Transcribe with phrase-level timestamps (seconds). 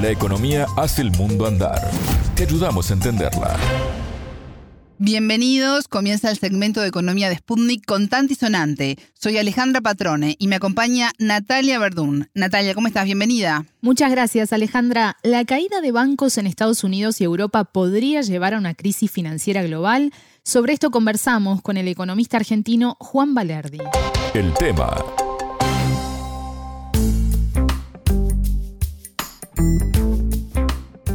[0.00, 1.90] La economía hace el mundo andar.
[2.36, 3.56] Te ayudamos a entenderla.
[4.98, 8.96] Bienvenidos, comienza el segmento de Economía de Sputnik con Tanti Sonante.
[9.14, 12.28] Soy Alejandra Patrone y me acompaña Natalia Verdún.
[12.34, 13.06] Natalia, ¿cómo estás?
[13.06, 13.64] Bienvenida.
[13.80, 15.16] Muchas gracias, Alejandra.
[15.24, 19.64] La caída de bancos en Estados Unidos y Europa podría llevar a una crisis financiera
[19.64, 20.12] global.
[20.44, 23.78] Sobre esto conversamos con el economista argentino Juan Valerdi.
[24.34, 24.94] El tema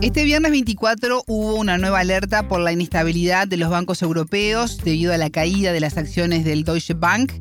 [0.03, 5.13] Este viernes 24 hubo una nueva alerta por la inestabilidad de los bancos europeos debido
[5.13, 7.31] a la caída de las acciones del Deutsche Bank.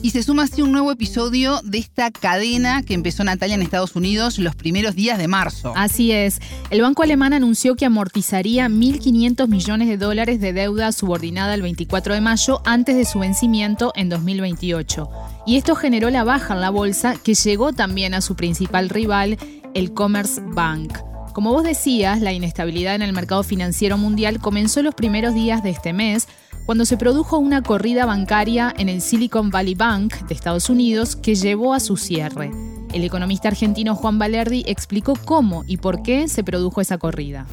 [0.00, 3.96] Y se suma así un nuevo episodio de esta cadena que empezó Natalia en Estados
[3.96, 5.72] Unidos los primeros días de marzo.
[5.74, 6.38] Así es.
[6.70, 12.14] El banco alemán anunció que amortizaría 1.500 millones de dólares de deuda subordinada el 24
[12.14, 15.10] de mayo antes de su vencimiento en 2028.
[15.48, 19.36] Y esto generó la baja en la bolsa que llegó también a su principal rival,
[19.74, 20.96] el Commerce Bank.
[21.34, 25.70] Como vos decías, la inestabilidad en el mercado financiero mundial comenzó los primeros días de
[25.70, 26.28] este mes,
[26.64, 31.34] cuando se produjo una corrida bancaria en el Silicon Valley Bank de Estados Unidos que
[31.34, 32.52] llevó a su cierre.
[32.94, 37.48] El economista argentino Juan Valerdi explicó cómo y por qué se produjo esa corrida.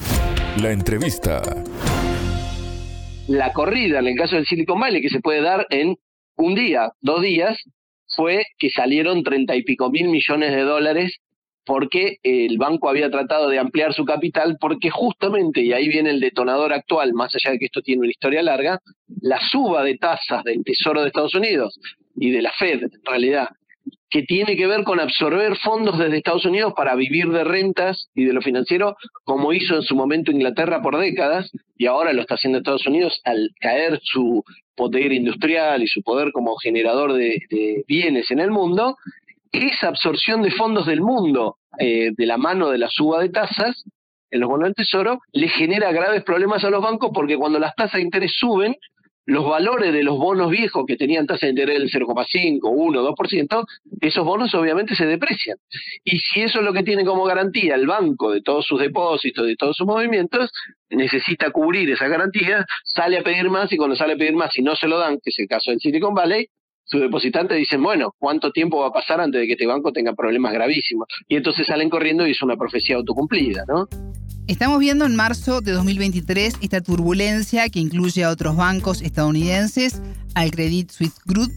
[0.62, 1.42] La entrevista.
[3.28, 5.98] La corrida, en el caso del Silicon Valley, que se puede dar en
[6.36, 7.58] un día, dos días,
[8.16, 11.18] fue que salieron treinta y pico mil millones de dólares
[11.66, 16.20] porque el banco había tratado de ampliar su capital, porque justamente, y ahí viene el
[16.20, 18.80] detonador actual, más allá de que esto tiene una historia larga,
[19.22, 21.80] la suba de tasas del Tesoro de Estados Unidos
[22.16, 23.50] y de la Fed, en realidad,
[24.10, 28.26] que tiene que ver con absorber fondos desde Estados Unidos para vivir de rentas y
[28.26, 32.36] de lo financiero, como hizo en su momento Inglaterra por décadas, y ahora lo está
[32.36, 34.44] haciendo Estados Unidos al caer su
[34.76, 38.98] poder industrial y su poder como generador de, de bienes en el mundo,
[39.52, 43.84] esa absorción de fondos del mundo eh, de la mano de la suba de tasas
[44.30, 47.76] en los bonos del tesoro le genera graves problemas a los bancos porque cuando las
[47.76, 48.76] tasas de interés suben,
[49.26, 53.66] los valores de los bonos viejos que tenían tasa de interés del 0,5, 1, 2%,
[54.02, 55.58] esos bonos obviamente se deprecian.
[56.04, 59.46] Y si eso es lo que tiene como garantía el banco de todos sus depósitos,
[59.46, 60.52] de todos sus movimientos,
[60.90, 64.64] necesita cubrir esa garantía, sale a pedir más y cuando sale a pedir más y
[64.64, 66.48] no se lo dan, que es el caso del Silicon Valley,
[66.84, 70.14] sus depositantes dicen, bueno, ¿cuánto tiempo va a pasar antes de que este banco tenga
[70.14, 71.08] problemas gravísimos?
[71.28, 73.88] Y entonces salen corriendo y es una profecía autocumplida, ¿no?
[74.48, 80.02] Estamos viendo en marzo de 2023 esta turbulencia que incluye a otros bancos estadounidenses,
[80.36, 81.52] al Credit Suisse Group,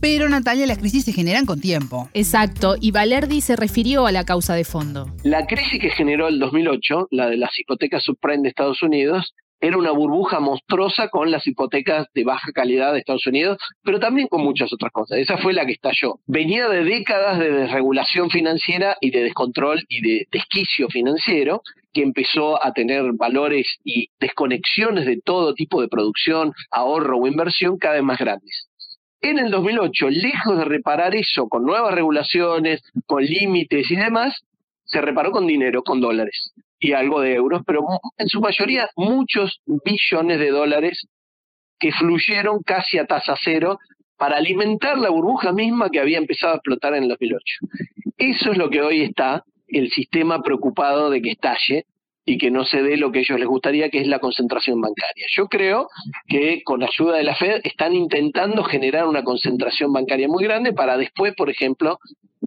[0.00, 2.08] pero Natalia, las crisis se generan con tiempo.
[2.14, 5.10] Exacto, y Valerdi se refirió a la causa de fondo.
[5.24, 9.76] La crisis que generó el 2008, la de las hipotecas subprime de Estados Unidos, era
[9.76, 14.42] una burbuja monstruosa con las hipotecas de baja calidad de Estados Unidos, pero también con
[14.42, 15.18] muchas otras cosas.
[15.18, 16.20] Esa fue la que estalló.
[16.26, 22.62] Venía de décadas de desregulación financiera y de descontrol y de desquicio financiero, que empezó
[22.64, 28.04] a tener valores y desconexiones de todo tipo de producción, ahorro o inversión cada vez
[28.04, 28.68] más grandes.
[29.20, 34.40] En el 2008, lejos de reparar eso con nuevas regulaciones, con límites y demás,
[34.84, 37.84] se reparó con dinero, con dólares y algo de euros, pero
[38.16, 41.06] en su mayoría muchos billones de dólares
[41.78, 43.78] que fluyeron casi a tasa cero
[44.16, 47.42] para alimentar la burbuja misma que había empezado a explotar en el 2008.
[48.16, 51.86] Eso es lo que hoy está el sistema preocupado de que estalle
[52.24, 54.80] y que no se dé lo que a ellos les gustaría, que es la concentración
[54.80, 55.26] bancaria.
[55.30, 55.88] Yo creo
[56.26, 60.98] que con ayuda de la Fed están intentando generar una concentración bancaria muy grande para
[60.98, 61.98] después, por ejemplo,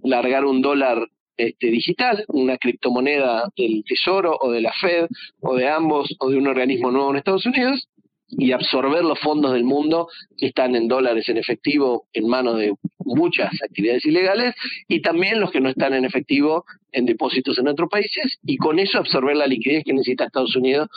[0.02, 1.08] largar un dólar
[1.48, 5.06] este, digital, una criptomoneda del Tesoro o de la Fed
[5.40, 7.88] o de ambos o de un organismo nuevo en Estados Unidos
[8.28, 10.08] y absorber los fondos del mundo
[10.38, 12.72] que están en dólares en efectivo en manos de
[13.04, 14.54] muchas actividades ilegales
[14.88, 18.78] y también los que no están en efectivo en depósitos en otros países y con
[18.78, 20.88] eso absorber la liquidez que necesita Estados Unidos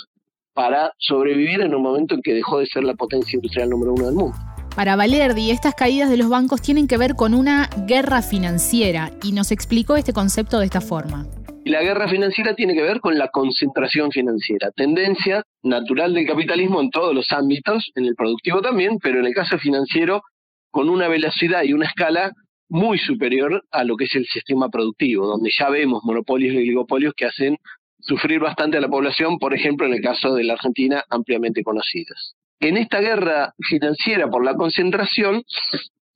[0.53, 4.06] para sobrevivir en un momento en que dejó de ser la potencia industrial número uno
[4.06, 4.38] del mundo.
[4.75, 9.31] Para Valerdi, estas caídas de los bancos tienen que ver con una guerra financiera y
[9.31, 11.25] nos explicó este concepto de esta forma.
[11.63, 16.89] La guerra financiera tiene que ver con la concentración financiera, tendencia natural del capitalismo en
[16.89, 20.24] todos los ámbitos, en el productivo también, pero en el caso financiero
[20.72, 22.33] con una velocidad y una escala
[22.68, 27.13] muy superior a lo que es el sistema productivo, donde ya vemos monopolios y oligopolios
[27.16, 27.56] que hacen
[28.01, 32.35] sufrir bastante a la población, por ejemplo en el caso de la Argentina, ampliamente conocidos
[32.60, 35.44] en esta guerra financiera por la concentración,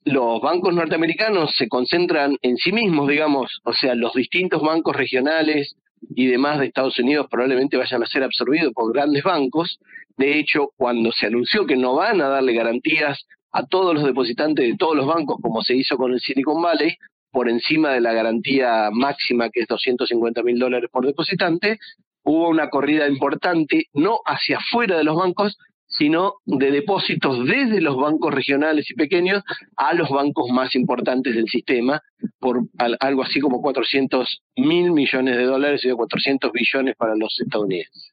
[0.04, 5.76] los bancos norteamericanos se concentran en sí mismos, digamos, o sea, los distintos bancos regionales
[6.14, 9.78] y demás de Estados Unidos probablemente vayan a ser absorbidos por grandes bancos.
[10.16, 14.66] De hecho, cuando se anunció que no van a darle garantías a todos los depositantes
[14.66, 16.96] de todos los bancos, como se hizo con el Silicon Valley,
[17.30, 21.78] por encima de la garantía máxima que es 250 mil dólares por depositante,
[22.24, 25.56] hubo una corrida importante, no hacia afuera de los bancos,
[25.90, 29.42] sino de depósitos desde los bancos regionales y pequeños
[29.76, 32.00] a los bancos más importantes del sistema,
[32.38, 38.12] por algo así como 400 mil millones de dólares y 400 billones para los estadounidenses.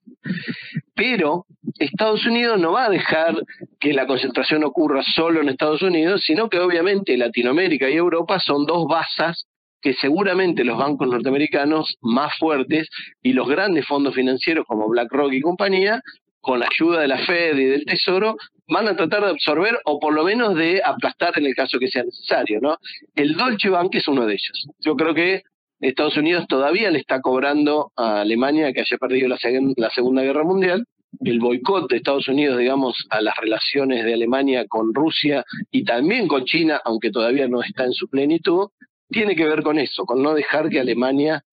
[0.96, 1.46] Pero
[1.78, 3.36] Estados Unidos no va a dejar
[3.80, 8.66] que la concentración ocurra solo en Estados Unidos, sino que obviamente Latinoamérica y Europa son
[8.66, 9.46] dos basas
[9.80, 12.90] que seguramente los bancos norteamericanos más fuertes
[13.22, 16.02] y los grandes fondos financieros como BlackRock y compañía
[16.48, 18.38] con la ayuda de la Fed y del Tesoro,
[18.70, 21.90] van a tratar de absorber o por lo menos de aplastar en el caso que
[21.90, 22.62] sea necesario.
[22.62, 22.78] ¿no?
[23.16, 24.68] El Deutsche Bank es uno de ellos.
[24.80, 25.42] Yo creo que
[25.82, 29.38] Estados Unidos todavía le está cobrando a Alemania que haya perdido la,
[29.76, 30.86] la Segunda Guerra Mundial.
[31.20, 36.30] El boicot de Estados Unidos, digamos, a las relaciones de Alemania con Rusia y también
[36.30, 38.70] con China, aunque todavía no está en su plenitud,
[39.10, 41.44] tiene que ver con eso, con no dejar que Alemania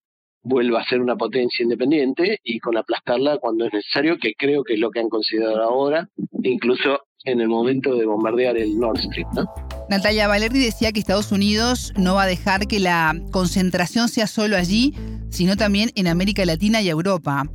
[0.45, 4.75] vuelva a ser una potencia independiente y con aplastarla cuando es necesario, que creo que
[4.75, 6.07] es lo que han considerado ahora,
[6.43, 9.27] incluso en el momento de bombardear el Nord Stream.
[9.33, 9.45] ¿no?
[9.89, 14.55] Natalia Valerdi decía que Estados Unidos no va a dejar que la concentración sea solo
[14.55, 14.93] allí,
[15.29, 17.49] sino también en América Latina y Europa.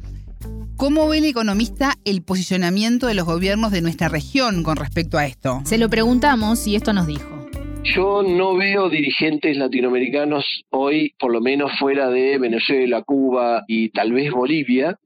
[0.77, 5.27] ¿Cómo ve el economista el posicionamiento de los gobiernos de nuestra región con respecto a
[5.27, 5.61] esto?
[5.65, 7.40] Se lo preguntamos y esto nos dijo.
[7.83, 14.13] Yo no veo dirigentes latinoamericanos hoy, por lo menos fuera de Venezuela, Cuba y tal
[14.13, 14.99] vez Bolivia,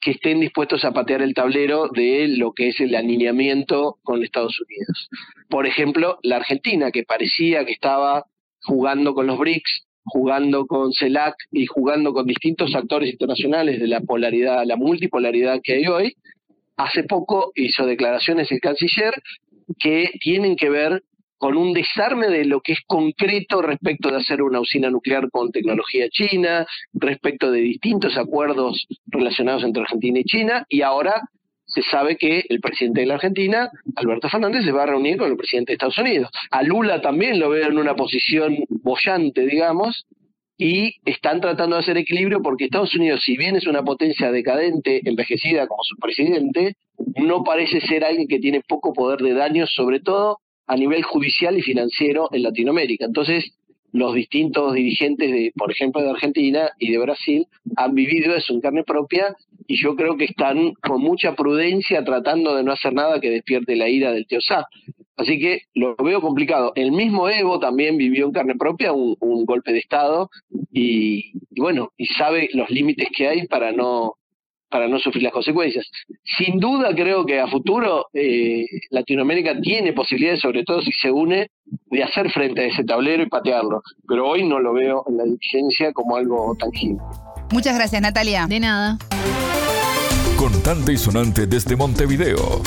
[0.00, 4.60] que estén dispuestos a patear el tablero de lo que es el alineamiento con Estados
[4.60, 5.08] Unidos.
[5.48, 8.24] Por ejemplo, la Argentina, que parecía que estaba
[8.62, 14.00] jugando con los BRICS, jugando con CELAC y jugando con distintos actores internacionales de la
[14.00, 16.14] polaridad, la multipolaridad que hay hoy,
[16.76, 19.14] hace poco hizo declaraciones el canciller
[19.78, 21.02] que tienen que ver
[21.44, 25.52] con un desarme de lo que es concreto respecto de hacer una usina nuclear con
[25.52, 31.20] tecnología china, respecto de distintos acuerdos relacionados entre Argentina y China, y ahora
[31.66, 35.30] se sabe que el presidente de la Argentina, Alberto Fernández, se va a reunir con
[35.30, 36.30] el presidente de Estados Unidos.
[36.50, 40.06] A Lula también lo veo en una posición bollante, digamos,
[40.56, 45.02] y están tratando de hacer equilibrio porque Estados Unidos, si bien es una potencia decadente,
[45.04, 46.76] envejecida como su presidente,
[47.16, 51.58] no parece ser alguien que tiene poco poder de daño, sobre todo a nivel judicial
[51.58, 53.04] y financiero en Latinoamérica.
[53.04, 53.52] Entonces,
[53.92, 57.46] los distintos dirigentes, de, por ejemplo, de Argentina y de Brasil,
[57.76, 59.36] han vivido eso en carne propia
[59.68, 63.76] y yo creo que están con mucha prudencia tratando de no hacer nada que despierte
[63.76, 64.66] la ira del Teosá.
[65.16, 66.72] Así que lo veo complicado.
[66.74, 70.28] El mismo Evo también vivió en carne propia un, golpe de Estado
[70.72, 74.14] y, bueno, y sabe los límites que hay para no
[74.68, 75.86] para no sufrir las consecuencias.
[76.36, 81.48] Sin duda creo que a futuro eh, Latinoamérica tiene posibilidades, sobre todo si se une,
[81.90, 85.24] de hacer frente a ese tablero y patearlo, pero hoy no lo veo en la
[85.24, 87.00] dirigencia como algo tangible.
[87.52, 88.46] Muchas gracias Natalia.
[88.48, 88.98] De nada.
[90.36, 92.62] Contante y sonante desde Montevideo.